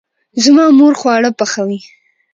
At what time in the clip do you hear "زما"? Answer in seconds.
0.43-0.65